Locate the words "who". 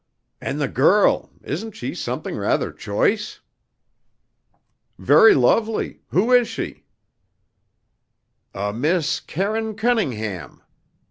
6.07-6.31